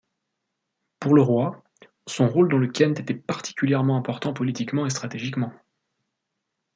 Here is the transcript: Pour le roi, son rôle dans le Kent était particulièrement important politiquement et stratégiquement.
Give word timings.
Pour 0.99 1.13
le 1.13 1.21
roi, 1.21 1.63
son 2.07 2.27
rôle 2.27 2.49
dans 2.49 2.57
le 2.57 2.67
Kent 2.71 2.99
était 2.99 3.13
particulièrement 3.13 3.97
important 3.97 4.33
politiquement 4.33 4.87
et 4.87 4.89
stratégiquement. 4.89 5.53